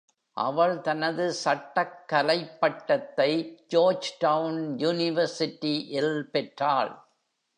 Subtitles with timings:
[0.31, 3.63] அவள் தனது சட்டக்கலைப் பட்டத்தை
[3.73, 4.77] Georgetown
[4.77, 7.05] University இல் பெற்றாள்.